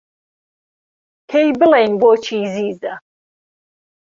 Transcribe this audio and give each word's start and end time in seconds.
پێی 1.29 1.49
بڵێن 1.59 1.91
بۆچی 2.01 2.39
زیزه 2.53 2.93